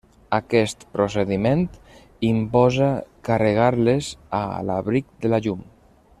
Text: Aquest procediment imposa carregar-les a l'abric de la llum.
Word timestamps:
Aquest 0.35 0.85
procediment 0.95 1.61
imposa 2.29 2.89
carregar-les 3.29 4.11
a 4.39 4.41
l'abric 4.71 5.15
de 5.27 5.35
la 5.37 5.43
llum. 5.47 5.63